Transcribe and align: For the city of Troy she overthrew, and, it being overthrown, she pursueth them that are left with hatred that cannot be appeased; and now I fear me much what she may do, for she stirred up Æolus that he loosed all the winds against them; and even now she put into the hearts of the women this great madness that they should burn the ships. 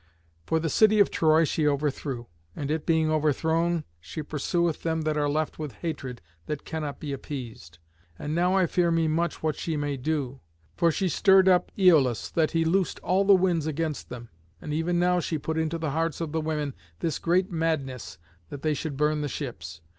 For 0.47 0.59
the 0.59 0.67
city 0.67 0.99
of 0.99 1.11
Troy 1.11 1.43
she 1.43 1.67
overthrew, 1.67 2.25
and, 2.55 2.71
it 2.71 2.87
being 2.87 3.11
overthrown, 3.11 3.83
she 3.99 4.23
pursueth 4.23 4.81
them 4.81 5.01
that 5.03 5.15
are 5.15 5.29
left 5.29 5.59
with 5.59 5.73
hatred 5.73 6.23
that 6.47 6.65
cannot 6.65 6.99
be 6.99 7.13
appeased; 7.13 7.77
and 8.17 8.33
now 8.33 8.55
I 8.57 8.65
fear 8.65 8.89
me 8.89 9.07
much 9.07 9.43
what 9.43 9.55
she 9.55 9.77
may 9.77 9.97
do, 9.97 10.39
for 10.75 10.91
she 10.91 11.07
stirred 11.07 11.47
up 11.47 11.71
Æolus 11.77 12.33
that 12.33 12.49
he 12.49 12.65
loosed 12.65 12.97
all 13.01 13.23
the 13.25 13.35
winds 13.35 13.67
against 13.67 14.09
them; 14.09 14.29
and 14.59 14.73
even 14.73 14.97
now 14.97 15.19
she 15.19 15.37
put 15.37 15.55
into 15.55 15.77
the 15.77 15.91
hearts 15.91 16.19
of 16.19 16.31
the 16.31 16.41
women 16.41 16.73
this 17.01 17.19
great 17.19 17.51
madness 17.51 18.17
that 18.49 18.63
they 18.63 18.73
should 18.73 18.97
burn 18.97 19.21
the 19.21 19.27
ships. 19.29 19.81